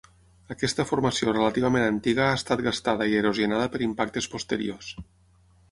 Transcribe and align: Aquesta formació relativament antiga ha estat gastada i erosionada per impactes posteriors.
Aquesta 0.53 0.85
formació 0.91 1.35
relativament 1.35 1.85
antiga 1.89 2.25
ha 2.29 2.39
estat 2.39 2.65
gastada 2.69 3.09
i 3.13 3.17
erosionada 3.21 3.69
per 3.77 3.87
impactes 3.91 4.31
posteriors. 4.35 4.91